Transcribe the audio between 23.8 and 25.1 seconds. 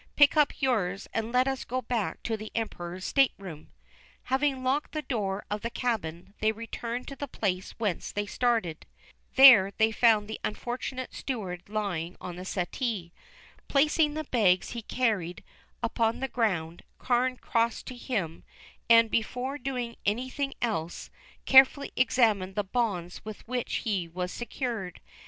he was secured.